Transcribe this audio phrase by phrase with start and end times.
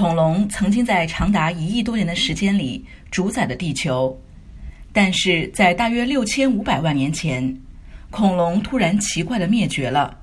[0.00, 4.18] 恐龙曾经在长达一亿多年的时间里主宰了地球，
[4.94, 7.54] 但是在大约六千五百万年前，
[8.08, 10.16] 恐龙突然奇怪的灭绝了。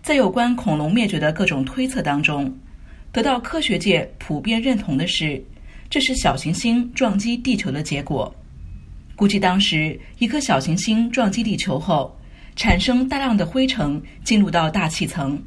[0.00, 2.50] 在有关恐龙灭绝的各种推测当中，
[3.12, 5.38] 得到科学界普遍认同的是，
[5.90, 8.34] 这是小行星撞击地球的结果。
[9.16, 12.18] 估计当时一颗小行星撞击地球后，
[12.56, 15.38] 产生大量的灰尘进入到大气层，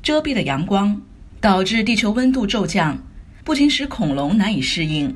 [0.00, 0.96] 遮蔽了阳光。
[1.40, 3.02] 导致地球温度骤降，
[3.44, 5.14] 不仅使恐龙难以适应，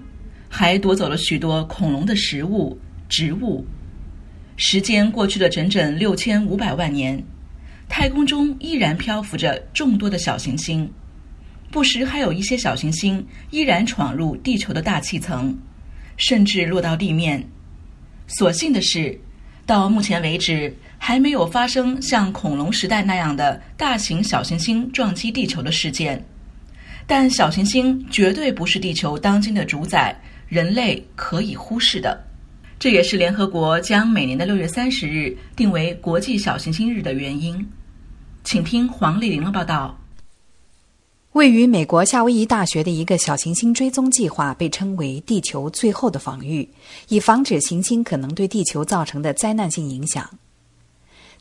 [0.48, 2.78] 还夺走了许多恐龙的食物、
[3.08, 3.64] 植物。
[4.56, 7.22] 时间过去了整整六千五百万年，
[7.88, 10.90] 太空中依然漂浮着众多的小行星，
[11.70, 15.54] 不时还有一些小行星依然闯入地球的大气层，
[16.16, 17.46] 甚至落到地面。
[18.26, 19.20] 所幸的是，
[19.66, 20.74] 到目前为止。
[20.98, 26.24] 还没有发生像恐龙时代那样的大型小行星撞击地球的事件，
[27.06, 32.22] 但小行星绝对不是地球当今的主宰，人类可以忽视的。
[32.78, 37.66] 这也是联合国将每年的六月三十日定为国际小行星日的原因。
[38.42, 39.98] 请听黄丽玲的报道。
[41.32, 46.68] 位于美国夏威夷大学的一个小行星追踪计划被称为“地球最后的防御”，
[47.08, 50.28] 以防止行星可能对地球造成的灾难性影响。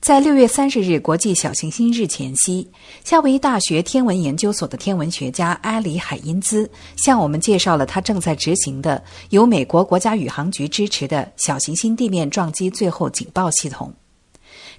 [0.04, 2.68] 在六月三十日国际小行星日前夕，
[3.06, 13.94] 夏威夷大学天文研究所的天文学家埃里海因兹向我们介绍了他正在执行的由美国国家宇航局支持的小行星地面撞击最后警报系统。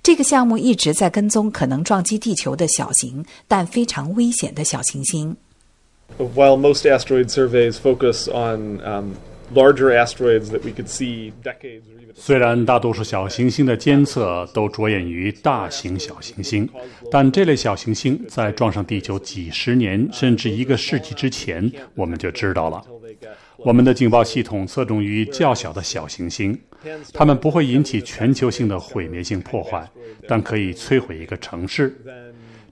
[0.03, 5.35] 这个项目一直在跟踪可能撞击地球的小型但非常危险的小行星。
[6.19, 9.15] While most asteroid surveys focus on
[9.53, 11.83] larger asteroids that we could see decades.
[12.17, 16.69] 虽然大多数小行星的监测都着眼于大型小行星，
[17.11, 22.81] 但这类小行星在撞上地球几十年甚至一个世纪之前，我们就知道了。
[23.57, 26.57] 我们的警报系统侧重于较小的小行星，
[27.13, 29.85] 它们不会引起全球性的毁灭性破坏，
[30.29, 32.01] 但可以摧毁一个城市。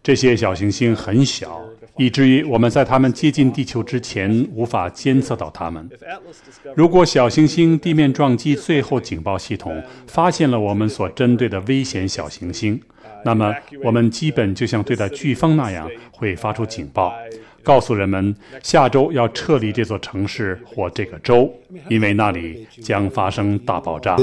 [0.02, 1.60] 这些小行星很小。
[1.98, 5.86] 以至于我们在它们接近地球之前无法监测到它们。
[6.74, 12.80] 如果小行星地面撞击最后警报系统发现了我们所针对的危险小行星，
[13.26, 13.54] 那么
[13.84, 17.12] 我们基本就像对待飓风那样会发出警报，
[17.62, 21.52] 告诉人们下周要撤离这座城市或这个州，
[21.90, 24.16] 因为那里将发生大爆炸。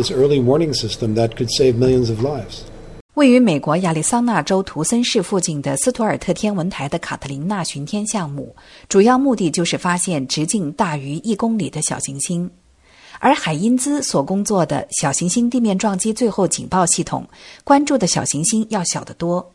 [3.20, 8.56] 位于美国亚利桑那州图森市附近的斯图尔特天文台的卡特琳娜巡天项目，
[8.88, 12.50] 主要目的就是发现直径大于一公里的小行星。
[13.20, 17.28] 而海因兹所工作的小行星地面撞击最后警报系统，
[17.66, 19.52] 关注的小行星要小得多。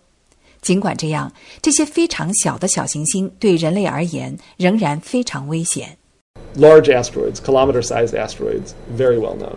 [0.60, 1.32] 尽管这样，
[1.62, 5.96] 这些非常小的小行星对人类而言仍然非常危险。
[6.58, 9.56] Large asteroids, kilometer-sized asteroids, very well known.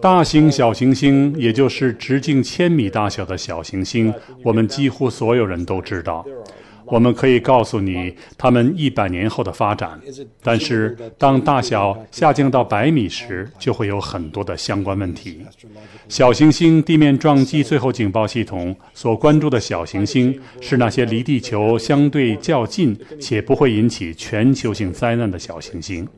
[0.00, 6.24] 大型小行星，也就是直径千米大小的小行星，我们几乎所有人都知道。
[6.90, 10.00] 我们可以告诉你它们一百年后的发展，
[10.42, 15.44] 但是当大小下降到百米时，就会有很多的相关问题。
[16.08, 26.08] 小行星地面撞击最后警报系统所关注的小行星，是那些离地球相对较近且不会引起全球性灾难的小行星。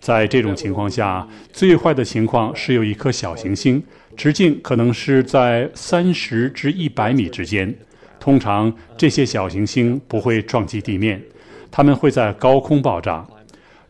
[0.00, 3.82] 在这种情况下，最坏的情况是有一颗小行星，
[4.16, 7.74] 直径可能是在三十至一百米之间。
[8.20, 11.22] 通常这些小行星不会撞击地面，
[11.70, 13.26] 它们会在高空爆炸。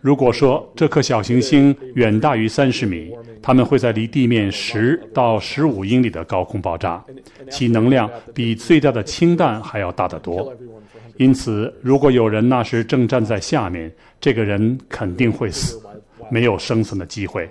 [0.01, 3.13] 如果说这颗小行星远大于三十米，
[3.43, 7.03] 它们会在离地面十到十五英里的高空爆炸，
[7.51, 10.55] 其能量比最大的氢弹还要大得多。
[11.17, 13.91] 因此，如果有人那时正站在下面，
[14.21, 15.81] 这个人肯定会死。
[16.31, 17.49] 没有生存的机会。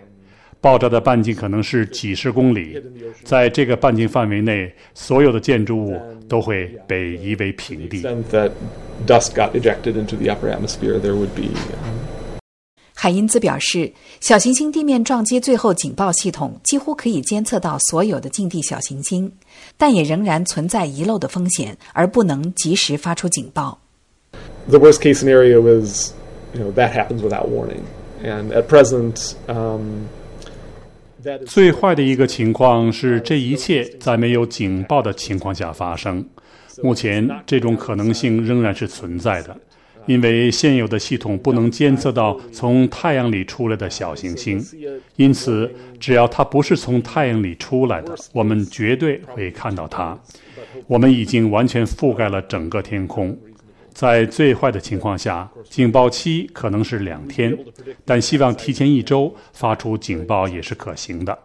[0.61, 2.81] 爆炸的半径可能是几十公里，
[3.23, 8.03] 在这个半径范围内，所有的建筑物都会被夷为平地。
[12.97, 13.91] 海因兹表示，
[14.21, 19.31] 小行星地面撞击最后警报系统几乎可以监测到所有的近地小行星，
[19.77, 23.79] 但也仍然存在遗漏的风险，而不能及时发出警报。
[24.67, 26.13] The worst case scenario is,
[26.55, 27.81] you know, that happens without warning.
[28.23, 30.05] And at present, um,
[31.45, 36.23] 最坏的一个情况是，这一切在没有警报的情况下发生。
[36.83, 39.55] 目前，这种可能性仍然是存在的，
[40.05, 44.63] 因为现有的系统不能监测到从太阳里出来的小行星。
[45.15, 50.17] 因此，只要它不是从太阳里出来的，我们绝对会看到它。
[50.87, 53.35] 我们已经完全覆盖了整个天空。
[53.95, 57.57] 在最坏的情况下，警报期可能是两天，
[58.03, 61.35] 但希望提前一周发出警报也是可行的。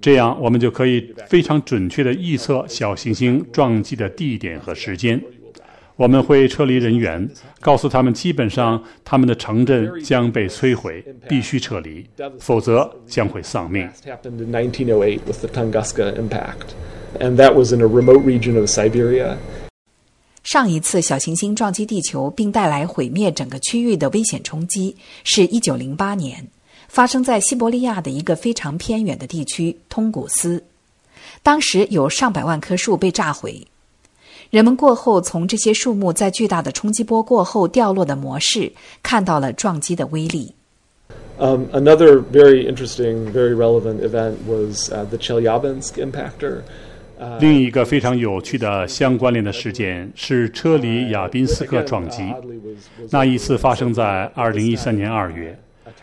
[0.00, 5.22] 这样，我们就可以非常准确地预测小行星撞击的地点和时间。
[5.94, 7.26] 我们会撤离人员，
[7.60, 12.04] 告诉他们基本上他们的城镇将被摧毁，必须撤离，
[12.40, 13.88] 否则将会丧命。
[17.20, 19.36] and that was in a remote region of Siberia.
[20.46, 24.94] 上一次小行星撞击地球并带来毁灭整个区域的危险冲击，
[25.24, 26.46] 是一九零八年，
[26.86, 30.62] 发生在西伯利亚的一个非常偏远的地区通古斯。
[31.42, 33.66] 当时有上百万棵树被炸毁。
[34.50, 38.72] 人们过后从这些树木在巨大的冲击波过后掉落的模式，
[39.02, 40.54] 看到了撞击的威力。
[41.38, 46.62] Um, another very interesting, very relevant event was uh, the Chelyabinsk impactor.
[47.40, 52.22] 另一个非常有趣的相关联的事件是车里亚宾斯克撞击，
[53.10, 55.58] 那一次发生在2013年2月，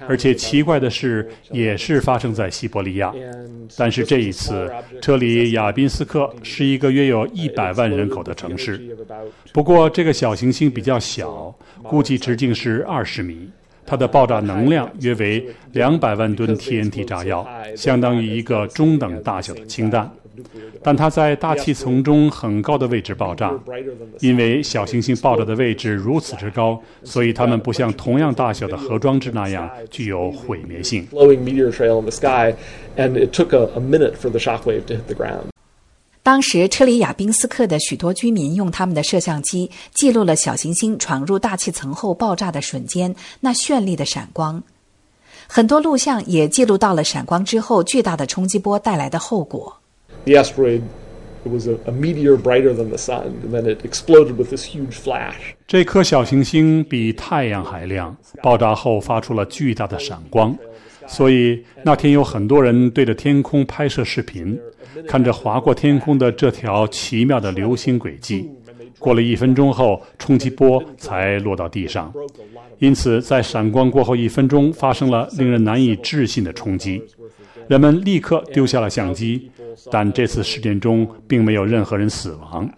[0.07, 3.13] 而且奇怪的是，也是发生在西伯利亚。
[3.77, 4.69] 但是这一次，
[5.01, 8.81] 车里亚宾斯克是一个约有一百万人口的城市。
[9.54, 13.50] 不过，这个小行星比较小，估计直径是二十米，
[13.86, 20.12] 它的爆炸能量约为两百万吨 TNT 炸药，相当于一个中等大小的氢弹。
[20.81, 23.53] 但它在大气层中很高的位置爆炸，
[24.19, 31.07] 因为小行星爆炸的位置如此之高，所以它们不像同样大小的核装置那样具有毁灭性。
[36.24, 44.63] 当时，车里亚宾斯克的许多居民用他们的摄像机记录了小行星闯入大气层后爆炸的瞬间那绚丽的闪光。
[45.47, 49.77] 很多录像也记录到了闪光之后巨大的冲击波带来的后果。
[50.25, 50.81] The asteroid
[51.46, 54.66] it was a, a meteor brighter than the sun, and then it exploded with this
[54.66, 55.56] huge flash.
[55.68, 60.58] 这颗小行星比太阳还亮，爆炸后发出了巨大的闪光，
[61.06, 64.58] 所以那天有很多人对着天空拍摄视频，
[65.06, 68.50] 看着划过天空的这条奇妙的流星轨迹。
[69.00, 72.14] 过了一分钟后，冲击波才落到地上，
[72.80, 77.04] 因此在闪光过后一分钟发生了令人难以置信的冲击。
[77.68, 79.50] 人们立刻丢下了相机，
[79.92, 82.69] 但这次事件中并没有任何人死亡。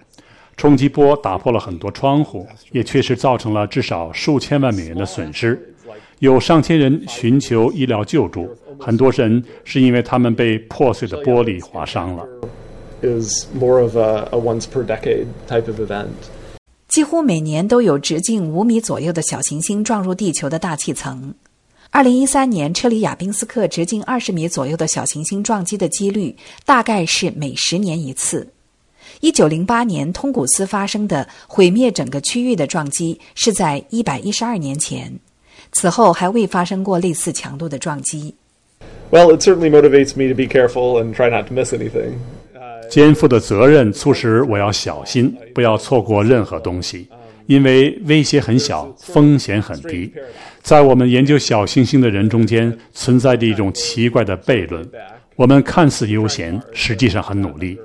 [0.57, 5.73] 冲击波打破了很多窗户，也确实造成了至少数千万美元的损失。
[6.19, 8.49] 有上千人寻求医疗救助，
[8.79, 12.25] 很多人是因为他们被破碎的玻璃划伤了。
[13.01, 16.07] Is more of a, a once per decade type of event.
[16.87, 21.33] 几乎每年都有直径五米左右的小行星撞入地球的大气层。
[21.95, 28.45] 二零一三年，车里亚宾斯克直径二十米左右的小行星撞击的几率大概是每十年一次。
[29.21, 35.09] 一九零八年，通古斯发生的毁灭整个区域的撞击是在一百一十二年前，
[35.71, 38.35] 此后还未发生过类似强度的撞击。
[39.09, 42.15] Well, it certainly motivates me to be careful and try not to miss anything.
[42.89, 47.07] 肩负的责任促使我要小心，不要错过任何东西，
[47.47, 50.11] 因为威胁很小，风险很低。
[50.61, 54.83] 在我们研究小行星的人中间，存在着一种奇怪的悖论：
[55.35, 57.77] 我们看似悠闲，实际上很努力，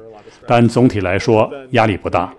[0.47, 2.33] 但总体来说压力不大。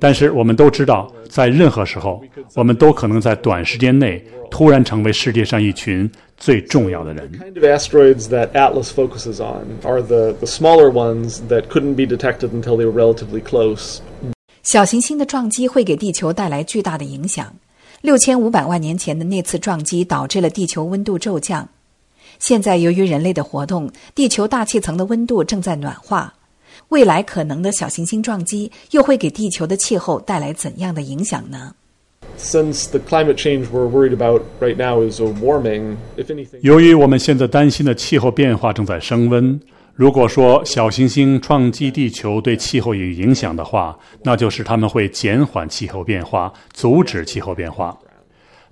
[0.00, 2.22] 但是我们都知道，在任何时候，
[2.54, 7.30] 我们都可能在短时间内突然成为世界上一群最重要的人。
[14.66, 17.54] 小行星的撞击会给地球带来巨大的影响。
[18.00, 21.68] 六千五百万年前的那次撞击导致了地球温度骤降。
[22.40, 26.34] 现在由于人类的活动，地球大气层的温度正在暖化。
[26.88, 31.72] 未来可能的小行星撞击又会给地球的气候带来怎样的影响呢
[32.36, 39.60] ？Since the climate change we're worried about right now is a warming, if anything, 由于我们现在担心的气候变化正在升温，
[39.96, 47.96] 如果说小行星撞击地球对气候有影响的话，那就是它们会减缓气候变化，阻止气候变化。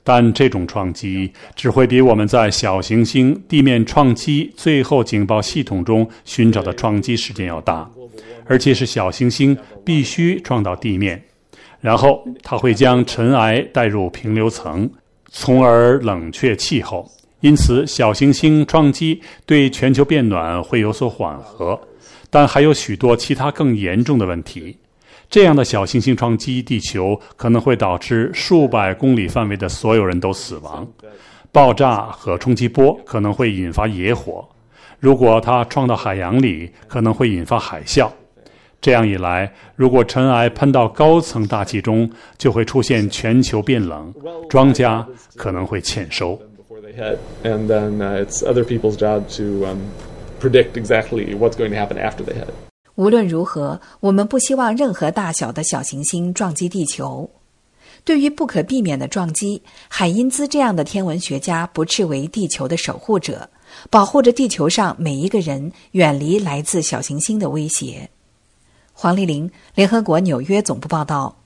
[0.02, 7.88] 但这种撞击只会比我们在小行星地面撞击最后警报系统中寻找的撞击事件要大，
[8.44, 11.24] 而且是小行星必须撞到地面，
[11.80, 14.90] 然后它会将尘埃带入平流层，
[15.30, 17.10] 从而冷却气候。
[17.44, 21.78] 因此，小行星撞击对全球变暖会有所缓和，
[22.30, 24.74] 但还有许多其他更严重的问题。
[25.28, 30.88] 这样的小行星撞击地球可能会导致数百公里范围的所有人都死亡。
[31.52, 34.42] 爆炸和冲击波可能会引发野火，
[34.98, 38.08] 如果它撞到海洋里，可能会引发海啸。
[38.80, 44.14] 这样一来，如果尘埃喷到高层大气中，就会出现全球变冷，
[44.48, 45.04] 庄稼
[45.36, 46.40] 可能会欠收。
[47.42, 49.66] and then it's other people's job to
[50.40, 52.34] predict exactly what's going to happen after the
[52.96, 57.28] 无论如何我们不希望任何大小的小行星撞击地球。
[58.04, 63.48] 对于不可避免的撞击海因兹这样的天文学家不斥为地球的守护者
[63.88, 68.08] 保护着地球上每一个人远离来自小行星的威胁。
[68.92, 71.43] 黄丽玲联合国纽约总部报道。